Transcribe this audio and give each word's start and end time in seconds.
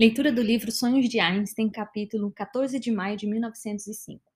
Leitura 0.00 0.32
do 0.32 0.40
livro 0.40 0.72
Sonhos 0.72 1.10
de 1.10 1.20
Einstein, 1.20 1.68
capítulo 1.68 2.32
14 2.32 2.80
de 2.80 2.90
maio 2.90 3.18
de 3.18 3.26
1905. 3.26 4.32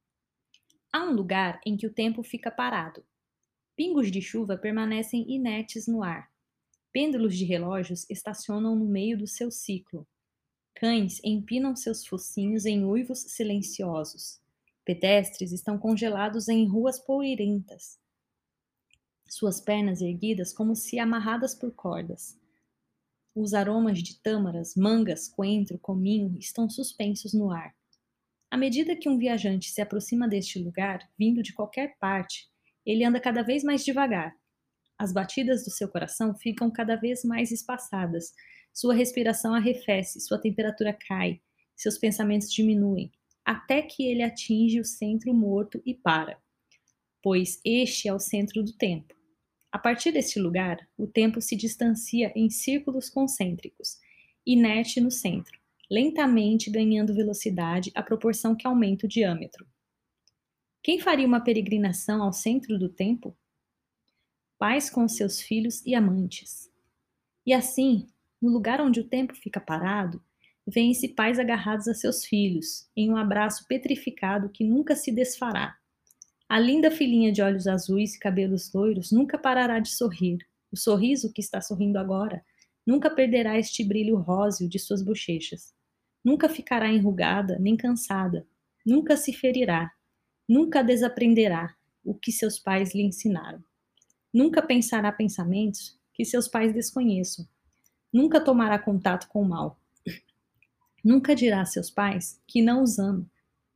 Há 0.92 1.04
um 1.04 1.12
lugar 1.14 1.58
em 1.64 1.74
que 1.74 1.86
o 1.86 1.90
tempo 1.90 2.22
fica 2.22 2.50
parado. 2.50 3.02
Pingos 3.74 4.12
de 4.12 4.20
chuva 4.20 4.58
permanecem 4.58 5.24
inertes 5.26 5.86
no 5.86 6.02
ar. 6.02 6.30
Pêndulos 6.92 7.34
de 7.34 7.46
relógios 7.46 8.04
estacionam 8.10 8.76
no 8.76 8.84
meio 8.84 9.16
do 9.16 9.26
seu 9.26 9.50
ciclo. 9.50 10.06
Cães 10.74 11.18
empinam 11.24 11.74
seus 11.74 12.06
focinhos 12.06 12.66
em 12.66 12.84
uivos 12.84 13.20
silenciosos. 13.20 14.42
Pedestres 14.84 15.50
estão 15.50 15.78
congelados 15.78 16.46
em 16.46 16.68
ruas 16.68 16.98
poeirentas. 16.98 17.98
Suas 19.26 19.62
pernas 19.62 20.02
erguidas 20.02 20.52
como 20.52 20.76
se 20.76 20.98
amarradas 20.98 21.54
por 21.54 21.72
cordas. 21.72 22.38
Os 23.34 23.52
aromas 23.52 24.00
de 24.00 24.20
tâmaras, 24.20 24.74
mangas, 24.76 25.28
coentro, 25.28 25.76
cominho 25.78 26.36
estão 26.38 26.70
suspensos 26.70 27.34
no 27.34 27.50
ar. 27.50 27.74
À 28.48 28.56
medida 28.56 28.94
que 28.94 29.08
um 29.08 29.18
viajante 29.18 29.70
se 29.70 29.80
aproxima 29.80 30.28
deste 30.28 30.60
lugar, 30.60 31.00
vindo 31.18 31.42
de 31.42 31.52
qualquer 31.52 31.96
parte, 31.98 32.48
ele 32.86 33.04
anda 33.04 33.18
cada 33.18 33.42
vez 33.42 33.64
mais 33.64 33.84
devagar. 33.84 34.32
As 34.96 35.12
batidas 35.12 35.64
do 35.64 35.70
seu 35.70 35.88
coração 35.88 36.34
ficam 36.36 36.70
cada 36.70 36.94
vez 36.94 37.24
mais 37.24 37.50
espaçadas, 37.50 38.32
sua 38.72 38.94
respiração 38.94 39.54
arrefece, 39.54 40.20
sua 40.20 40.40
temperatura 40.40 40.92
cai, 40.92 41.40
seus 41.74 41.98
pensamentos 41.98 42.52
diminuem, 42.52 43.10
até 43.44 43.82
que 43.82 44.04
ele 44.04 44.22
atinge 44.22 44.80
o 44.80 44.84
centro 44.84 45.34
morto 45.34 45.82
e 45.84 45.92
para, 45.92 46.38
pois 47.22 47.60
este 47.64 48.08
é 48.08 48.14
o 48.14 48.20
centro 48.20 48.62
do 48.62 48.72
tempo. 48.72 49.13
A 49.74 49.78
partir 49.78 50.12
deste 50.12 50.38
lugar, 50.38 50.88
o 50.96 51.04
tempo 51.04 51.40
se 51.40 51.56
distancia 51.56 52.32
em 52.36 52.48
círculos 52.48 53.10
concêntricos, 53.10 53.98
inerte 54.46 55.00
no 55.00 55.10
centro, 55.10 55.58
lentamente 55.90 56.70
ganhando 56.70 57.12
velocidade 57.12 57.90
à 57.92 58.00
proporção 58.00 58.54
que 58.54 58.68
aumenta 58.68 59.04
o 59.04 59.08
diâmetro. 59.08 59.66
Quem 60.80 61.00
faria 61.00 61.26
uma 61.26 61.40
peregrinação 61.40 62.22
ao 62.22 62.32
centro 62.32 62.78
do 62.78 62.88
tempo? 62.88 63.36
Pais 64.60 64.88
com 64.88 65.08
seus 65.08 65.40
filhos 65.40 65.84
e 65.84 65.92
amantes. 65.92 66.70
E 67.44 67.52
assim, 67.52 68.06
no 68.40 68.52
lugar 68.52 68.80
onde 68.80 69.00
o 69.00 69.08
tempo 69.08 69.34
fica 69.34 69.58
parado, 69.58 70.22
vêem-se 70.64 71.08
pais 71.08 71.36
agarrados 71.36 71.88
a 71.88 71.94
seus 71.94 72.24
filhos, 72.24 72.88
em 72.96 73.10
um 73.10 73.16
abraço 73.16 73.66
petrificado 73.66 74.50
que 74.50 74.62
nunca 74.62 74.94
se 74.94 75.10
desfará 75.10 75.76
a 76.48 76.58
linda 76.58 76.90
filhinha 76.90 77.32
de 77.32 77.40
olhos 77.40 77.66
azuis 77.66 78.14
e 78.14 78.18
cabelos 78.18 78.70
loiros 78.72 79.10
nunca 79.10 79.38
parará 79.38 79.78
de 79.78 79.88
sorrir. 79.88 80.46
O 80.70 80.76
sorriso 80.76 81.32
que 81.32 81.40
está 81.40 81.60
sorrindo 81.60 81.98
agora 81.98 82.44
nunca 82.86 83.08
perderá 83.08 83.58
este 83.58 83.82
brilho 83.82 84.16
róseo 84.16 84.68
de 84.68 84.78
suas 84.78 85.02
bochechas. 85.02 85.74
Nunca 86.22 86.48
ficará 86.48 86.88
enrugada 86.92 87.58
nem 87.58 87.76
cansada. 87.76 88.46
Nunca 88.84 89.16
se 89.16 89.32
ferirá. 89.32 89.90
Nunca 90.46 90.84
desaprenderá 90.84 91.74
o 92.04 92.14
que 92.14 92.30
seus 92.30 92.58
pais 92.58 92.94
lhe 92.94 93.02
ensinaram. 93.02 93.64
Nunca 94.32 94.60
pensará 94.60 95.10
pensamentos 95.10 95.98
que 96.12 96.24
seus 96.24 96.46
pais 96.46 96.74
desconheçam. 96.74 97.48
Nunca 98.12 98.38
tomará 98.40 98.78
contato 98.78 99.28
com 99.28 99.40
o 99.40 99.48
mal. 99.48 99.80
Nunca 101.02 101.34
dirá 101.34 101.62
a 101.62 101.66
seus 101.66 101.90
pais 101.90 102.40
que 102.46 102.60
não 102.60 102.82
os 102.82 102.98
ama. 102.98 103.26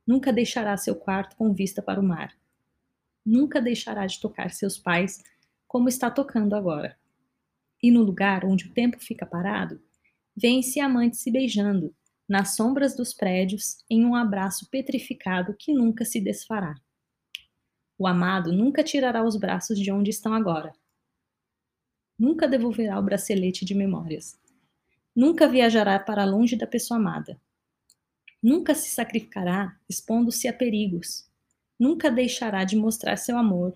Nunca 0.05 0.31
deixará 0.31 0.77
seu 0.77 0.95
quarto 0.95 1.35
com 1.35 1.51
vista 1.51 1.81
para 1.81 1.99
o 1.99 2.03
mar 2.03 2.39
nunca 3.29 3.61
deixará 3.61 4.07
de 4.07 4.19
tocar 4.19 4.49
seus 4.51 4.77
pais 4.77 5.23
como 5.67 5.87
está 5.87 6.09
tocando 6.09 6.55
agora. 6.55 6.97
E 7.81 7.91
no 7.91 8.01
lugar 8.01 8.43
onde 8.43 8.67
o 8.67 8.73
tempo 8.73 8.99
fica 8.99 9.25
parado, 9.25 9.79
vêm-se 10.35 10.79
amantes 10.79 11.19
se 11.19 11.31
beijando, 11.31 11.95
nas 12.27 12.55
sombras 12.55 12.95
dos 12.95 13.13
prédios, 13.13 13.83
em 13.89 14.03
um 14.03 14.15
abraço 14.15 14.67
petrificado 14.69 15.55
que 15.57 15.73
nunca 15.73 16.03
se 16.05 16.19
desfará. 16.19 16.75
O 17.97 18.07
amado 18.07 18.51
nunca 18.51 18.83
tirará 18.83 19.23
os 19.23 19.35
braços 19.35 19.79
de 19.79 19.91
onde 19.91 20.09
estão 20.09 20.33
agora. 20.33 20.73
Nunca 22.17 22.47
devolverá 22.47 22.99
o 22.99 23.03
bracelete 23.03 23.63
de 23.63 23.75
memórias. 23.75 24.39
Nunca 25.15 25.47
viajará 25.47 25.99
para 25.99 26.25
longe 26.25 26.55
da 26.55 26.67
pessoa 26.67 26.99
amada. 26.99 27.39
Nunca 28.41 28.73
se 28.73 28.89
sacrificará 28.89 29.77
expondo-se 29.87 30.47
a 30.47 30.53
perigos, 30.53 31.28
nunca 31.79 32.11
deixará 32.11 32.65
de 32.65 32.75
mostrar 32.75 33.15
seu 33.15 33.37
amor, 33.37 33.73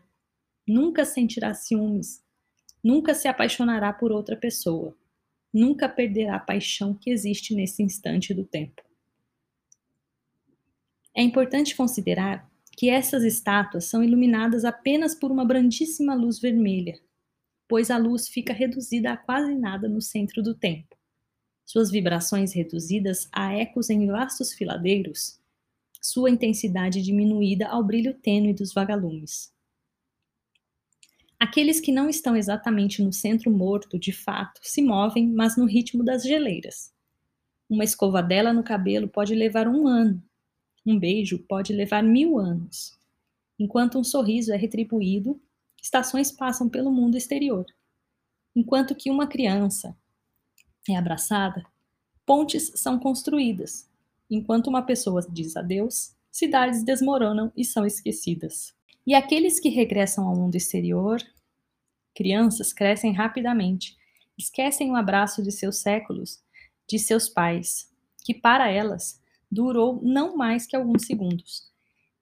nunca 0.68 1.06
sentirá 1.06 1.54
ciúmes, 1.54 2.22
nunca 2.84 3.14
se 3.14 3.28
apaixonará 3.28 3.94
por 3.94 4.12
outra 4.12 4.36
pessoa, 4.36 4.96
nunca 5.54 5.88
perderá 5.88 6.36
a 6.36 6.40
paixão 6.40 6.94
que 6.94 7.10
existe 7.10 7.56
nesse 7.56 7.82
instante 7.82 8.34
do 8.34 8.44
tempo. 8.44 8.82
É 11.16 11.22
importante 11.22 11.76
considerar 11.76 12.52
que 12.76 12.90
essas 12.90 13.24
estátuas 13.24 13.86
são 13.86 14.04
iluminadas 14.04 14.66
apenas 14.66 15.14
por 15.14 15.32
uma 15.32 15.46
brandíssima 15.46 16.16
luz 16.16 16.40
vermelha, 16.40 17.00
pois 17.68 17.92
a 17.92 17.98
luz 17.98 18.28
fica 18.28 18.52
reduzida 18.52 19.14
a 19.14 19.18
quase 19.18 19.54
nada 19.54 19.88
no 19.88 20.02
centro 20.02 20.42
do 20.42 20.56
tempo. 20.56 20.98
Suas 21.64 21.92
vibrações 21.92 22.52
reduzidas 22.52 23.30
a 23.32 23.54
ecos 23.54 23.90
em 23.90 24.08
vastos 24.08 24.54
filadeiros 24.54 25.40
sua 26.04 26.30
intensidade 26.30 27.02
diminuída 27.02 27.70
ao 27.70 27.82
brilho 27.82 28.14
tênue 28.14 28.54
dos 28.54 28.74
vagalumes. 28.74 29.54
Aqueles 31.40 31.80
que 31.80 31.94
não 31.94 32.10
estão 32.10 32.36
exatamente 32.36 33.02
no 33.02 33.14
centro 33.14 33.50
morto, 33.50 33.98
de 33.98 34.12
fato, 34.12 34.60
se 34.62 34.82
movem, 34.82 35.30
mas 35.30 35.56
no 35.56 35.66
ritmo 35.66 36.04
das 36.04 36.24
geleiras. 36.24 36.94
Uma 37.70 37.86
escovadela 37.86 38.52
no 38.52 38.64
cabelo 38.64 39.08
pode 39.08 39.34
levar 39.34 39.66
um 39.66 39.88
ano. 39.88 40.22
Um 40.86 41.00
beijo 41.00 41.40
pode 41.40 41.72
levar 41.72 42.04
mil 42.04 42.38
anos. 42.38 43.00
Enquanto 43.58 43.98
um 43.98 44.04
sorriso 44.04 44.52
é 44.52 44.58
retribuído, 44.58 45.42
estações 45.82 46.34
passam 46.34 46.68
pelo 46.68 46.92
mundo 46.92 47.16
exterior. 47.16 47.66
Enquanto 48.54 48.94
que 48.94 49.10
uma 49.10 49.26
criança 49.26 49.98
é 50.90 50.98
abraçada, 50.98 51.66
pontes 52.26 52.74
são 52.76 53.00
construídas, 53.00 53.90
Enquanto 54.36 54.66
uma 54.66 54.82
pessoa 54.82 55.22
diz 55.30 55.56
adeus, 55.56 56.16
cidades 56.32 56.84
desmoronam 56.84 57.54
e 57.56 57.64
são 57.64 57.86
esquecidas. 57.86 58.74
E 59.06 59.14
aqueles 59.14 59.60
que 59.60 59.70
regressam 59.70 60.28
ao 60.28 60.36
mundo 60.36 60.56
exterior, 60.56 61.22
crianças 62.16 62.74
crescem 62.74 63.14
rapidamente, 63.14 63.96
esquecem 64.36 64.90
o 64.90 64.96
abraço 64.96 65.44
de 65.44 65.52
seus 65.52 65.78
séculos, 65.78 66.42
de 66.90 66.98
seus 66.98 67.30
pais, 67.30 67.88
que 68.26 68.34
para 68.34 68.72
elas 68.72 69.22
durou 69.52 70.02
não 70.02 70.36
mais 70.36 70.66
que 70.66 70.76
alguns 70.76 71.06
segundos. 71.06 71.72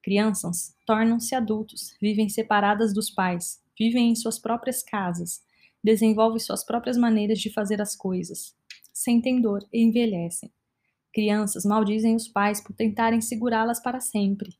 Crianças 0.03 0.75
tornam-se 0.85 1.33
adultos, 1.33 1.95
vivem 2.01 2.27
separadas 2.27 2.93
dos 2.93 3.09
pais, 3.09 3.63
vivem 3.79 4.11
em 4.11 4.15
suas 4.15 4.37
próprias 4.37 4.83
casas, 4.83 5.41
desenvolvem 5.81 6.39
suas 6.39 6.61
próprias 6.61 6.97
maneiras 6.97 7.39
de 7.39 7.49
fazer 7.49 7.81
as 7.81 7.95
coisas, 7.95 8.53
sentem 8.91 9.39
dor 9.39 9.65
e 9.71 9.81
envelhecem. 9.81 10.51
Crianças 11.13 11.65
maldizem 11.65 12.15
os 12.15 12.27
pais 12.27 12.61
por 12.61 12.73
tentarem 12.73 13.19
segurá-las 13.19 13.81
para 13.81 13.99
sempre. 13.99 14.57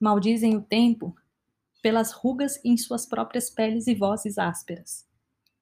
Maldizem 0.00 0.56
o 0.56 0.62
tempo 0.62 1.14
pelas 1.80 2.12
rugas 2.12 2.58
em 2.64 2.76
suas 2.76 3.06
próprias 3.06 3.48
peles 3.48 3.86
e 3.86 3.94
vozes 3.94 4.38
ásperas. 4.38 5.06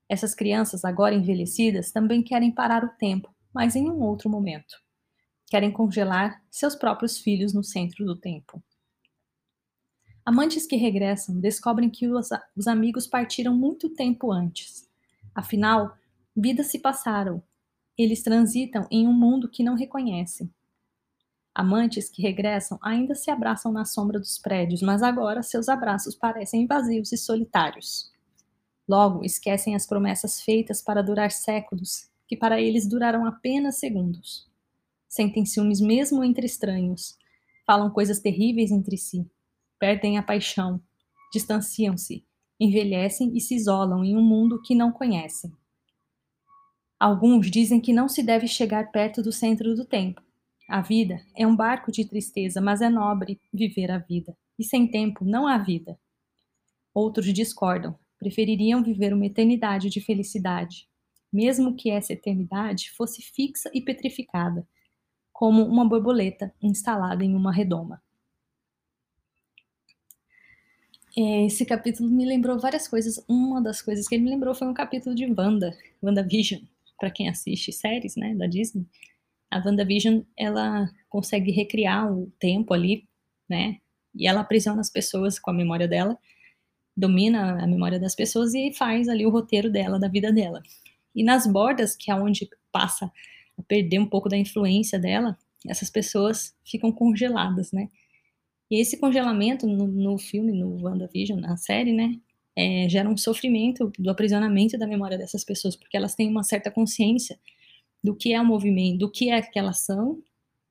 Essas 0.08 0.34
crianças, 0.34 0.84
agora 0.84 1.14
envelhecidas, 1.14 1.90
também 1.90 2.22
querem 2.22 2.50
parar 2.50 2.84
o 2.84 2.88
tempo, 2.96 3.34
mas 3.52 3.76
em 3.76 3.90
um 3.90 4.00
outro 4.00 4.30
momento. 4.30 4.74
Querem 5.48 5.70
congelar 5.70 6.42
seus 6.50 6.74
próprios 6.74 7.18
filhos 7.18 7.52
no 7.52 7.62
centro 7.62 8.04
do 8.04 8.16
tempo. 8.16 8.62
Amantes 10.24 10.66
que 10.66 10.76
regressam 10.76 11.38
descobrem 11.38 11.90
que 11.90 12.08
os, 12.08 12.30
os 12.56 12.66
amigos 12.66 13.06
partiram 13.06 13.54
muito 13.54 13.90
tempo 13.90 14.32
antes. 14.32 14.88
Afinal, 15.34 15.96
vidas 16.34 16.68
se 16.68 16.78
passaram 16.78 17.42
eles 17.96 18.22
transitam 18.22 18.86
em 18.90 19.06
um 19.06 19.12
mundo 19.12 19.48
que 19.48 19.62
não 19.62 19.74
reconhecem. 19.74 20.50
Amantes 21.54 22.10
que 22.10 22.20
regressam 22.20 22.78
ainda 22.82 23.14
se 23.14 23.30
abraçam 23.30 23.72
na 23.72 23.86
sombra 23.86 24.20
dos 24.20 24.38
prédios, 24.38 24.82
mas 24.82 25.02
agora 25.02 25.42
seus 25.42 25.68
abraços 25.68 26.14
parecem 26.14 26.66
vazios 26.66 27.12
e 27.12 27.16
solitários. 27.16 28.12
Logo, 28.86 29.24
esquecem 29.24 29.74
as 29.74 29.86
promessas 29.86 30.40
feitas 30.42 30.82
para 30.82 31.02
durar 31.02 31.30
séculos, 31.30 32.10
que 32.28 32.36
para 32.36 32.60
eles 32.60 32.86
duraram 32.86 33.24
apenas 33.24 33.78
segundos. 33.78 34.46
Sentem 35.08 35.46
ciúmes 35.46 35.80
mesmo 35.80 36.22
entre 36.22 36.44
estranhos, 36.44 37.16
falam 37.66 37.90
coisas 37.90 38.20
terríveis 38.20 38.70
entre 38.70 38.98
si, 38.98 39.26
perdem 39.78 40.18
a 40.18 40.22
paixão, 40.22 40.80
distanciam-se, 41.32 42.24
envelhecem 42.60 43.36
e 43.36 43.40
se 43.40 43.54
isolam 43.54 44.04
em 44.04 44.16
um 44.16 44.22
mundo 44.22 44.60
que 44.60 44.74
não 44.74 44.92
conhecem. 44.92 45.52
Alguns 46.98 47.50
dizem 47.50 47.78
que 47.78 47.92
não 47.92 48.08
se 48.08 48.22
deve 48.22 48.48
chegar 48.48 48.90
perto 48.90 49.22
do 49.22 49.30
centro 49.30 49.74
do 49.74 49.84
tempo. 49.84 50.22
A 50.68 50.80
vida 50.80 51.20
é 51.36 51.46
um 51.46 51.54
barco 51.54 51.92
de 51.92 52.04
tristeza, 52.04 52.60
mas 52.60 52.80
é 52.80 52.88
nobre 52.88 53.38
viver 53.52 53.90
a 53.90 53.98
vida. 53.98 54.36
E 54.58 54.64
sem 54.64 54.86
tempo 54.86 55.24
não 55.24 55.46
há 55.46 55.58
vida. 55.58 55.98
Outros 56.94 57.30
discordam, 57.32 57.94
prefeririam 58.18 58.82
viver 58.82 59.12
uma 59.12 59.26
eternidade 59.26 59.90
de 59.90 60.00
felicidade, 60.00 60.88
mesmo 61.30 61.76
que 61.76 61.90
essa 61.90 62.14
eternidade 62.14 62.90
fosse 62.92 63.20
fixa 63.20 63.70
e 63.74 63.82
petrificada, 63.82 64.66
como 65.32 65.62
uma 65.64 65.86
borboleta 65.86 66.54
instalada 66.62 67.22
em 67.22 67.34
uma 67.34 67.52
redoma. 67.52 68.02
É, 71.14 71.44
esse 71.44 71.64
capítulo 71.66 72.10
me 72.10 72.24
lembrou 72.24 72.58
várias 72.58 72.88
coisas. 72.88 73.22
Uma 73.28 73.60
das 73.60 73.82
coisas 73.82 74.08
que 74.08 74.14
ele 74.14 74.24
me 74.24 74.30
lembrou 74.30 74.54
foi 74.54 74.66
um 74.66 74.74
capítulo 74.74 75.14
de 75.14 75.26
Wanda, 75.26 75.76
WandaVision, 76.02 76.62
para 76.98 77.10
quem 77.10 77.28
assiste 77.28 77.72
séries, 77.72 78.16
né, 78.16 78.34
da 78.34 78.46
Disney. 78.46 78.86
A 79.50 79.58
WandaVision, 79.58 80.22
ela 80.36 80.90
consegue 81.08 81.50
recriar 81.50 82.12
o 82.12 82.32
tempo 82.38 82.74
ali, 82.74 83.08
né, 83.48 83.78
e 84.14 84.26
ela 84.26 84.40
aprisiona 84.40 84.80
as 84.80 84.90
pessoas 84.90 85.38
com 85.38 85.50
a 85.50 85.54
memória 85.54 85.86
dela, 85.86 86.18
domina 86.96 87.62
a 87.62 87.66
memória 87.66 88.00
das 88.00 88.14
pessoas 88.14 88.54
e 88.54 88.72
faz 88.72 89.08
ali 89.08 89.26
o 89.26 89.30
roteiro 89.30 89.70
dela, 89.70 89.98
da 89.98 90.08
vida 90.08 90.32
dela. 90.32 90.62
E 91.14 91.22
nas 91.22 91.46
bordas, 91.46 91.94
que 91.94 92.10
é 92.10 92.14
onde 92.14 92.48
passa 92.72 93.10
a 93.58 93.62
perder 93.62 93.98
um 93.98 94.06
pouco 94.06 94.28
da 94.28 94.36
influência 94.36 94.98
dela, 94.98 95.38
essas 95.68 95.90
pessoas 95.90 96.54
ficam 96.64 96.92
congeladas, 96.92 97.72
né? 97.72 97.88
E 98.70 98.80
esse 98.80 98.98
congelamento 98.98 99.66
no, 99.66 99.86
no 99.86 100.18
filme, 100.18 100.52
no 100.52 100.82
WandaVision, 100.82 101.38
na 101.38 101.56
série, 101.56 101.92
né, 101.92 102.18
é, 102.56 102.88
gera 102.88 103.08
um 103.08 103.16
sofrimento 103.16 103.92
do 103.98 104.10
aprisionamento 104.10 104.78
da 104.78 104.86
memória 104.86 105.18
dessas 105.18 105.44
pessoas, 105.44 105.76
porque 105.76 105.96
elas 105.96 106.14
têm 106.14 106.28
uma 106.28 106.42
certa 106.42 106.70
consciência 106.70 107.38
do 108.02 108.16
que 108.16 108.32
é 108.32 108.40
o 108.40 108.44
movimento, 108.44 108.98
do 108.98 109.10
que 109.10 109.28
é 109.28 109.36
aquela 109.36 109.70
ação 109.70 110.22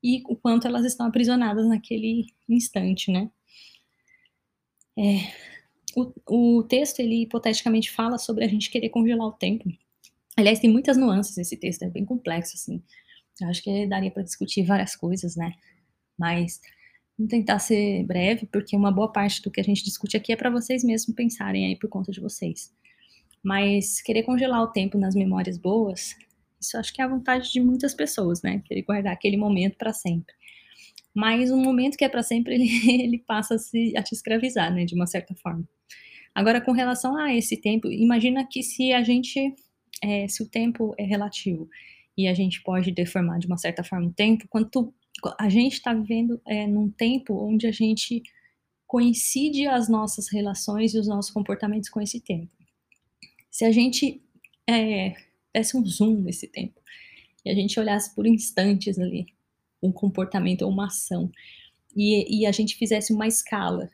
e 0.03 0.23
o 0.27 0.35
quanto 0.35 0.67
elas 0.67 0.85
estão 0.85 1.05
aprisionadas 1.05 1.67
naquele 1.67 2.25
instante, 2.49 3.11
né? 3.11 3.29
É, 4.97 5.31
o, 5.95 6.57
o 6.57 6.63
texto, 6.63 6.99
ele 6.99 7.23
hipoteticamente 7.23 7.91
fala 7.91 8.17
sobre 8.17 8.45
a 8.45 8.47
gente 8.47 8.69
querer 8.69 8.89
congelar 8.89 9.27
o 9.27 9.33
tempo. 9.33 9.69
Aliás, 10.37 10.59
tem 10.59 10.71
muitas 10.71 10.97
nuances 10.97 11.37
esse 11.37 11.57
texto, 11.57 11.83
é 11.83 11.89
bem 11.89 12.05
complexo, 12.05 12.53
assim. 12.55 12.81
Eu 13.39 13.49
acho 13.49 13.61
que 13.61 13.87
daria 13.87 14.11
para 14.11 14.23
discutir 14.23 14.63
várias 14.63 14.95
coisas, 14.95 15.35
né? 15.35 15.53
Mas 16.17 16.61
vamos 17.17 17.29
tentar 17.29 17.59
ser 17.59 18.03
breve, 18.03 18.47
porque 18.51 18.75
uma 18.75 18.91
boa 18.91 19.11
parte 19.11 19.41
do 19.41 19.49
que 19.49 19.59
a 19.59 19.63
gente 19.63 19.83
discute 19.83 20.17
aqui 20.17 20.33
é 20.33 20.35
para 20.35 20.49
vocês 20.49 20.83
mesmos 20.83 21.15
pensarem 21.15 21.65
aí 21.65 21.75
por 21.77 21.89
conta 21.89 22.11
de 22.11 22.19
vocês. 22.19 22.73
Mas 23.43 24.01
querer 24.01 24.23
congelar 24.23 24.61
o 24.63 24.71
tempo 24.71 24.97
nas 24.97 25.15
memórias 25.15 25.57
boas, 25.57 26.15
isso 26.59 26.77
acho 26.77 26.93
que 26.93 27.01
é 27.01 27.05
a 27.05 27.07
vontade 27.07 27.51
de 27.51 27.61
muitas 27.61 27.93
pessoas, 27.93 28.41
né? 28.41 28.61
Querer 28.65 28.81
guardar 28.81 29.13
aquele 29.13 29.37
momento 29.37 29.77
para 29.77 29.93
sempre. 29.93 30.33
Mas 31.13 31.51
um 31.51 31.61
momento 31.61 31.95
que 31.95 32.03
é 32.03 32.09
para 32.09 32.23
sempre, 32.23 32.55
ele, 32.55 32.69
ele 33.03 33.19
passa 33.19 33.55
a, 33.55 33.59
se, 33.59 33.95
a 33.95 34.03
te 34.03 34.13
escravizar, 34.13 34.73
né? 34.73 34.83
De 34.83 34.95
uma 34.95 35.07
certa 35.07 35.33
forma. 35.35 35.67
Agora, 36.33 36.59
com 36.59 36.73
relação 36.73 37.15
a 37.15 37.33
esse 37.33 37.55
tempo, 37.55 37.87
imagina 37.87 38.45
que 38.45 38.61
se 38.61 38.91
a 38.91 39.01
gente, 39.01 39.55
é, 40.03 40.27
se 40.27 40.43
o 40.43 40.49
tempo 40.49 40.93
é 40.97 41.03
relativo 41.03 41.69
e 42.17 42.27
a 42.27 42.33
gente 42.33 42.61
pode 42.61 42.91
deformar 42.91 43.39
de 43.39 43.47
uma 43.47 43.57
certa 43.57 43.83
forma 43.83 44.07
o 44.07 44.13
tempo, 44.13 44.45
quanto 44.49 44.93
a 45.39 45.49
gente 45.49 45.73
está 45.73 45.93
vivendo 45.93 46.41
é, 46.45 46.67
num 46.67 46.89
tempo 46.89 47.33
onde 47.33 47.67
a 47.67 47.71
gente 47.71 48.21
coincide 48.87 49.67
as 49.67 49.89
nossas 49.89 50.29
relações 50.31 50.93
e 50.93 50.99
os 50.99 51.07
nossos 51.07 51.31
comportamentos 51.31 51.89
com 51.89 52.01
esse 52.01 52.19
tempo. 52.19 52.51
Se 53.49 53.65
a 53.65 53.71
gente 53.71 54.21
é, 54.67 55.15
desse 55.53 55.77
um 55.77 55.85
zoom 55.85 56.21
nesse 56.21 56.47
tempo 56.47 56.81
e 57.43 57.49
a 57.49 57.55
gente 57.55 57.79
olhasse 57.79 58.13
por 58.13 58.27
instantes 58.27 58.99
ali 58.99 59.25
um 59.81 59.91
comportamento 59.91 60.63
ou 60.63 60.71
uma 60.71 60.87
ação 60.87 61.31
e, 61.95 62.41
e 62.41 62.45
a 62.45 62.51
gente 62.51 62.75
fizesse 62.75 63.13
uma 63.13 63.27
escala 63.27 63.89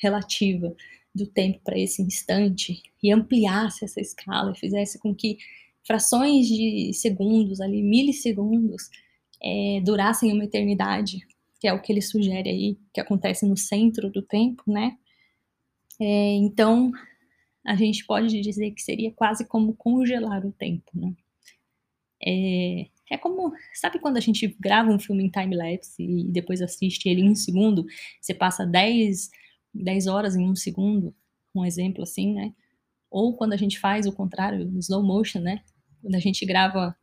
relativa 0.00 0.74
do 1.14 1.26
tempo 1.26 1.60
para 1.64 1.78
esse 1.78 2.02
instante 2.02 2.82
e 3.02 3.12
ampliasse 3.12 3.84
essa 3.84 4.00
escala 4.00 4.54
fizesse 4.54 4.98
com 4.98 5.14
que 5.14 5.38
frações 5.86 6.46
de 6.46 6.92
segundos 6.92 7.60
ali, 7.60 7.82
milissegundos, 7.82 8.90
é, 9.42 9.80
durassem 9.84 10.32
uma 10.32 10.44
eternidade, 10.44 11.26
que 11.60 11.66
é 11.66 11.72
o 11.72 11.80
que 11.80 11.92
ele 11.92 12.02
sugere 12.02 12.48
aí, 12.48 12.78
que 12.92 13.00
acontece 13.00 13.46
no 13.46 13.56
centro 13.56 14.10
do 14.10 14.22
tempo, 14.22 14.62
né? 14.66 14.96
É, 16.00 16.34
então, 16.36 16.92
a 17.66 17.74
gente 17.74 18.04
pode 18.06 18.40
dizer 18.40 18.70
que 18.70 18.82
seria 18.82 19.12
quase 19.12 19.44
como 19.46 19.74
congelar 19.74 20.46
o 20.46 20.52
tempo, 20.52 20.90
né? 20.94 21.14
É, 22.24 22.86
é 23.10 23.18
como, 23.18 23.52
sabe 23.74 23.98
quando 23.98 24.16
a 24.16 24.20
gente 24.20 24.46
grava 24.60 24.90
um 24.90 24.98
filme 24.98 25.24
em 25.24 25.30
time-lapse 25.30 26.02
e 26.02 26.24
depois 26.30 26.60
assiste 26.60 27.08
ele 27.08 27.22
em 27.22 27.30
um 27.30 27.34
segundo, 27.34 27.86
você 28.20 28.34
passa 28.34 28.66
10, 28.66 29.30
10 29.74 30.06
horas 30.06 30.36
em 30.36 30.44
um 30.44 30.54
segundo, 30.54 31.14
um 31.54 31.64
exemplo 31.64 32.02
assim, 32.02 32.34
né? 32.34 32.52
Ou 33.10 33.36
quando 33.36 33.54
a 33.54 33.56
gente 33.56 33.78
faz 33.78 34.06
o 34.06 34.12
contrário, 34.12 34.70
slow 34.78 35.02
motion, 35.02 35.40
né? 35.40 35.62
Quando 36.02 36.14
a 36.14 36.20
gente 36.20 36.44
grava 36.44 36.94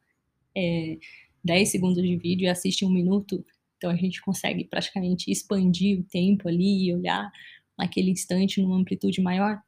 é, 0.56 0.98
10 1.46 1.70
segundos 1.70 2.02
de 2.02 2.18
vídeo 2.18 2.46
e 2.46 2.50
assiste 2.50 2.84
um 2.84 2.90
minuto, 2.90 3.46
então 3.78 3.92
a 3.92 3.96
gente 3.96 4.20
consegue 4.22 4.66
praticamente 4.66 5.32
expandir 5.32 6.00
o 6.00 6.04
tempo 6.04 6.50
ali 6.50 6.88
e 6.88 6.94
olhar 6.94 7.32
naquele 7.78 8.10
instante 8.10 8.62
numa 8.62 8.78
amplitude 8.78 9.22
maior. 9.22 9.62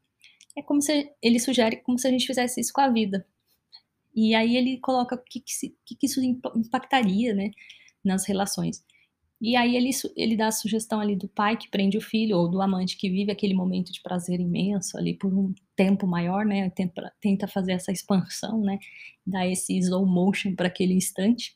É 0.57 0.61
como 0.63 0.81
se 0.81 1.11
ele 1.21 1.39
sugere 1.39 1.77
como 1.77 1.99
se 1.99 2.07
a 2.07 2.11
gente 2.11 2.25
fizesse 2.25 2.59
isso 2.59 2.73
com 2.73 2.81
a 2.81 2.89
vida. 2.89 3.25
E 4.15 4.33
aí 4.33 4.57
ele 4.57 4.79
coloca 4.79 5.15
o 5.15 5.19
que, 5.19 5.39
que, 5.39 5.95
que 5.95 6.05
isso 6.07 6.19
impactaria, 6.55 7.35
né, 7.35 7.51
nas 8.03 8.25
relações. 8.25 8.83
E 9.39 9.55
aí 9.55 9.75
ele, 9.75 9.91
ele 10.15 10.35
dá 10.35 10.47
a 10.47 10.51
sugestão 10.51 10.99
ali 10.99 11.15
do 11.15 11.27
pai 11.27 11.55
que 11.55 11.69
prende 11.69 11.95
o 11.95 12.01
filho, 12.01 12.37
ou 12.37 12.49
do 12.49 12.59
amante 12.59 12.97
que 12.97 13.07
vive 13.07 13.31
aquele 13.31 13.53
momento 13.53 13.91
de 13.91 14.01
prazer 14.01 14.39
imenso 14.39 14.97
ali 14.97 15.13
por 15.13 15.31
um 15.31 15.53
tempo 15.75 16.07
maior, 16.07 16.43
né? 16.43 16.71
Tenta, 16.71 17.13
tenta 17.21 17.47
fazer 17.47 17.73
essa 17.73 17.91
expansão, 17.91 18.59
né? 18.59 18.79
Dar 19.23 19.47
esse 19.47 19.77
slow 19.77 20.07
motion 20.07 20.55
para 20.55 20.67
aquele 20.67 20.95
instante 20.95 21.55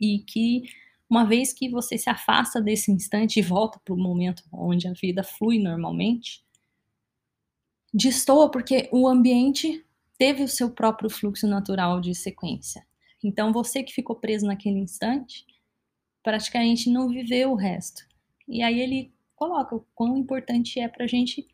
e 0.00 0.20
que 0.20 0.64
uma 1.08 1.24
vez 1.24 1.52
que 1.52 1.68
você 1.68 1.96
se 1.96 2.10
afasta 2.10 2.60
desse 2.60 2.90
instante 2.90 3.38
e 3.38 3.42
volta 3.42 3.80
para 3.84 3.94
o 3.94 3.98
momento 3.98 4.42
onde 4.52 4.88
a 4.88 4.92
vida 4.92 5.22
flui 5.22 5.58
normalmente, 5.58 6.44
destoa 7.94 8.50
porque 8.50 8.88
o 8.92 9.06
ambiente 9.06 9.84
teve 10.18 10.42
o 10.42 10.48
seu 10.48 10.70
próprio 10.70 11.08
fluxo 11.08 11.46
natural 11.46 12.00
de 12.00 12.14
sequência. 12.14 12.86
Então 13.22 13.52
você 13.52 13.82
que 13.82 13.92
ficou 13.92 14.16
preso 14.16 14.46
naquele 14.46 14.78
instante, 14.78 15.44
praticamente 16.22 16.90
não 16.90 17.08
viveu 17.08 17.52
o 17.52 17.56
resto. 17.56 18.06
E 18.48 18.62
aí 18.62 18.80
ele 18.80 19.12
coloca 19.34 19.76
o 19.76 19.86
quão 19.94 20.16
importante 20.16 20.80
é 20.80 20.88
para 20.88 21.04
a 21.04 21.08
gente 21.08 21.46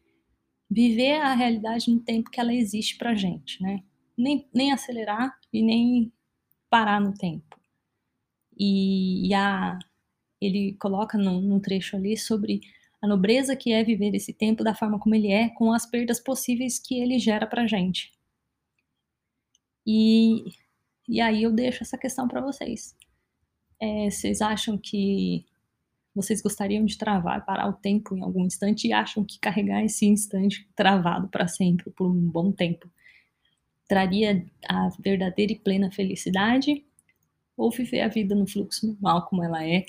viver 0.70 1.20
a 1.20 1.34
realidade 1.34 1.90
no 1.90 2.00
tempo 2.00 2.30
que 2.30 2.40
ela 2.40 2.54
existe 2.54 2.96
para 2.96 3.14
gente, 3.14 3.62
né? 3.62 3.82
Nem, 4.16 4.48
nem 4.54 4.72
acelerar 4.72 5.38
e 5.52 5.62
nem 5.62 6.12
parar 6.70 7.00
no 7.00 7.12
tempo. 7.12 7.61
E, 8.64 9.26
e 9.26 9.34
a, 9.34 9.76
ele 10.40 10.74
coloca 10.74 11.18
num, 11.18 11.40
num 11.40 11.58
trecho 11.58 11.96
ali 11.96 12.16
sobre 12.16 12.60
a 13.00 13.08
nobreza 13.08 13.56
que 13.56 13.72
é 13.72 13.82
viver 13.82 14.14
esse 14.14 14.32
tempo 14.32 14.62
da 14.62 14.72
forma 14.72 15.00
como 15.00 15.16
ele 15.16 15.32
é, 15.32 15.48
com 15.48 15.72
as 15.72 15.84
perdas 15.84 16.20
possíveis 16.20 16.78
que 16.78 17.00
ele 17.00 17.18
gera 17.18 17.44
pra 17.44 17.66
gente. 17.66 18.12
E, 19.84 20.44
e 21.08 21.20
aí 21.20 21.42
eu 21.42 21.50
deixo 21.50 21.82
essa 21.82 21.98
questão 21.98 22.28
para 22.28 22.40
vocês. 22.40 22.94
É, 23.80 24.08
vocês 24.08 24.40
acham 24.40 24.78
que 24.78 25.44
vocês 26.14 26.40
gostariam 26.40 26.84
de 26.84 26.96
travar, 26.96 27.44
parar 27.44 27.68
o 27.68 27.72
tempo 27.72 28.16
em 28.16 28.22
algum 28.22 28.46
instante 28.46 28.86
e 28.86 28.92
acham 28.92 29.24
que 29.24 29.40
carregar 29.40 29.82
esse 29.82 30.06
instante 30.06 30.68
travado 30.76 31.26
para 31.26 31.48
sempre, 31.48 31.90
por 31.90 32.08
um 32.08 32.30
bom 32.30 32.52
tempo, 32.52 32.88
traria 33.88 34.46
a 34.68 34.88
verdadeira 35.00 35.52
e 35.52 35.58
plena 35.58 35.90
felicidade? 35.90 36.84
Ou 37.56 37.70
viver 37.70 38.00
a 38.00 38.08
vida 38.08 38.34
no 38.34 38.46
fluxo 38.46 38.86
normal 38.86 39.26
como 39.26 39.44
ela 39.44 39.64
é, 39.66 39.84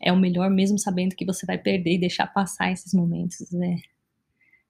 é 0.00 0.12
o 0.12 0.16
melhor 0.16 0.50
mesmo 0.50 0.78
sabendo 0.78 1.14
que 1.14 1.24
você 1.24 1.46
vai 1.46 1.58
perder 1.58 1.94
e 1.94 1.98
deixar 1.98 2.26
passar 2.26 2.72
esses 2.72 2.92
momentos 2.92 3.50
né, 3.52 3.80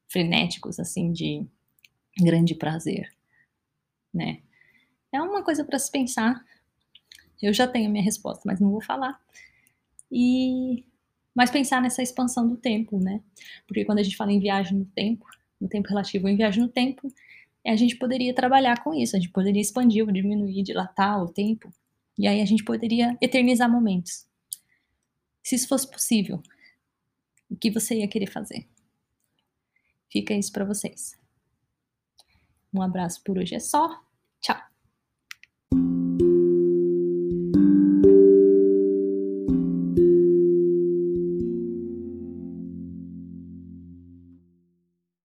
frenéticos 0.09 0.79
assim 0.79 1.13
de 1.13 1.47
grande 2.19 2.55
prazer, 2.55 3.11
né? 4.13 4.41
É 5.11 5.21
uma 5.21 5.43
coisa 5.43 5.65
para 5.65 5.79
se 5.79 5.91
pensar. 5.91 6.45
Eu 7.41 7.53
já 7.53 7.67
tenho 7.67 7.89
a 7.89 7.91
minha 7.91 8.05
resposta, 8.05 8.43
mas 8.47 8.61
não 8.61 8.71
vou 8.71 8.83
falar. 8.83 9.21
E 10.11 10.85
mas 11.35 11.51
pensar 11.51 11.81
nessa 11.81 12.03
expansão 12.03 12.47
do 12.47 12.59
tempo, 12.59 12.99
né? 12.99 13.23
Porque 13.67 13.85
quando 13.87 14.01
a 14.01 14.03
gente 14.03 14.17
fala 14.17 14.33
em 14.33 14.39
viagem 14.39 14.79
no 14.79 14.85
tempo, 14.85 15.27
no 15.59 15.67
tempo 15.69 15.89
relativo 15.89 16.29
em 16.29 16.37
viagem 16.37 16.63
no 16.63 16.69
tempo, 16.69 17.11
a 17.67 17.77
gente 17.77 17.97
poderia 17.97 18.35
trabalhar 18.35 18.83
com 18.83 18.93
isso, 18.93 19.17
a 19.17 19.19
gente 19.19 19.33
poderia 19.33 19.63
expandir 19.63 20.05
ou 20.05 20.13
diminuir, 20.13 20.63
dilatar 20.63 21.23
o 21.23 21.29
tempo 21.29 21.73
e 22.19 22.27
aí 22.27 22.41
a 22.41 22.45
gente 22.45 22.65
poderia 22.65 23.17
eternizar 23.21 23.71
momentos. 23.71 24.27
Se 25.43 25.55
isso 25.55 25.69
fosse 25.69 25.91
possível, 25.91 26.43
o 27.51 27.57
que 27.57 27.71
você 27.71 27.97
ia 27.97 28.09
querer 28.09 28.31
fazer? 28.31 28.69
Fica 30.11 30.35
isso 30.35 30.53
para 30.53 30.65
vocês. 30.65 31.19
Um 32.73 32.83
abraço 32.83 33.23
por 33.23 33.39
hoje 33.39 33.55
é 33.55 33.61
só. 33.61 34.03
Tchau. 34.41 34.72